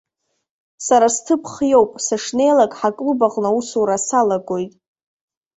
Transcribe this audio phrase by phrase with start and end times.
[0.85, 4.73] Сара сҭыԥ хиоуп, сышнеилак ҳклуб аҟны аусура салагоит.